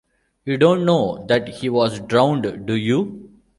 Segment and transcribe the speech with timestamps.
[0.45, 3.29] You don’t know that he was drowned, do you?